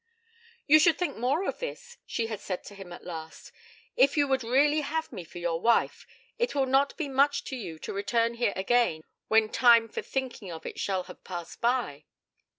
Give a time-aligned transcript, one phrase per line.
[0.65, 3.51] 'You should think more of this,' she had said to him at last.
[3.95, 6.07] 'If you would really have me for your wife,
[6.39, 10.51] it will not be much to you to return here again when time for thinking
[10.51, 12.05] of it shall have passed by.'